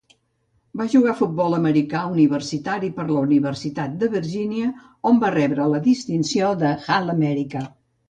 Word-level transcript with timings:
Va 0.79 0.85
jugar 0.93 1.11
al 1.11 1.19
futbol 1.19 1.55
americà 1.57 2.01
universitari 2.13 2.91
per 2.97 3.05
a 3.05 3.07
la 3.11 3.23
Universitat 3.29 3.95
de 4.03 4.11
Virgínia, 4.17 4.73
on 5.13 5.23
va 5.27 5.33
rebre 5.39 5.73
la 5.77 5.87
distinció 5.93 6.55
d'All-America. 6.67 7.67